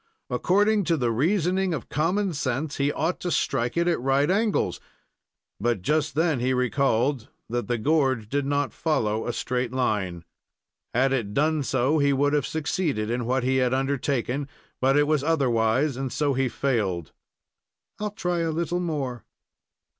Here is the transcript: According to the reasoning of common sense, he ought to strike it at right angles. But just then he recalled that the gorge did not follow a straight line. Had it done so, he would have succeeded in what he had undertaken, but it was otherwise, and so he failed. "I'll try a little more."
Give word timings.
According 0.31 0.85
to 0.85 0.97
the 0.97 1.11
reasoning 1.11 1.75
of 1.75 1.87
common 1.87 2.33
sense, 2.33 2.77
he 2.77 2.91
ought 2.91 3.19
to 3.19 3.29
strike 3.29 3.77
it 3.77 3.87
at 3.87 3.99
right 3.99 4.31
angles. 4.31 4.79
But 5.59 5.83
just 5.83 6.15
then 6.15 6.39
he 6.39 6.55
recalled 6.55 7.27
that 7.47 7.67
the 7.67 7.77
gorge 7.77 8.27
did 8.27 8.47
not 8.47 8.73
follow 8.73 9.27
a 9.27 9.31
straight 9.31 9.71
line. 9.71 10.25
Had 10.91 11.13
it 11.13 11.35
done 11.35 11.61
so, 11.61 11.99
he 11.99 12.13
would 12.13 12.33
have 12.33 12.47
succeeded 12.47 13.11
in 13.11 13.27
what 13.27 13.43
he 13.43 13.57
had 13.57 13.75
undertaken, 13.75 14.47
but 14.79 14.97
it 14.97 15.05
was 15.05 15.23
otherwise, 15.23 15.95
and 15.97 16.11
so 16.11 16.33
he 16.33 16.49
failed. 16.49 17.11
"I'll 17.99 18.09
try 18.09 18.39
a 18.39 18.49
little 18.49 18.79
more." 18.79 19.23